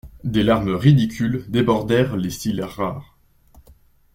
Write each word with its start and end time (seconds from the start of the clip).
Des 0.23 0.41
larmes 0.41 0.71
ridicules 0.73 1.45
débordèrent 1.47 2.17
les 2.17 2.31
cils 2.31 2.63
rares. 2.63 3.19